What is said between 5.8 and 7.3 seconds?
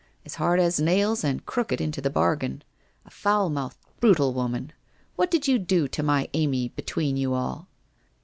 to my Amy between